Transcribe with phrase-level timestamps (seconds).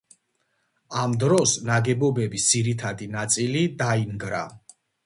[1.01, 4.47] ამ დროს ნაგებობის ძირითადი ნაწილი დაინგრა.